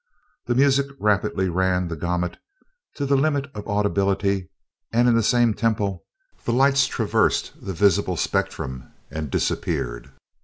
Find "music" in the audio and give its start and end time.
0.55-0.87